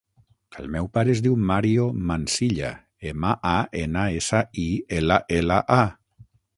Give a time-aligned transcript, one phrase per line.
[0.61, 2.73] El meu pare es diu Mario Mansilla:
[3.13, 3.55] ema, a,
[3.85, 4.69] ena, essa, i,
[5.03, 6.31] ela, ela, a.